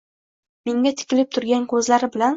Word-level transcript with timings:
Menga 0.69 0.93
tikilib 1.03 1.31
turgan 1.37 1.71
ko’zlari 1.75 2.11
bilan 2.17 2.29